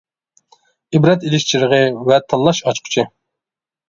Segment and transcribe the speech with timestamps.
[0.99, 3.05] ئىبرەت ئېلىش چىرىغى ۋە تاللاش ئاچقۇچى.